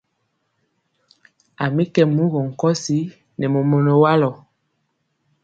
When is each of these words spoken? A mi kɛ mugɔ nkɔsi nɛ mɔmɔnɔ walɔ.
A 1.63 1.65
mi 1.75 1.83
kɛ 1.93 2.01
mugɔ 2.15 2.39
nkɔsi 2.49 2.97
nɛ 3.37 3.45
mɔmɔnɔ 3.53 3.93
walɔ. 4.03 4.29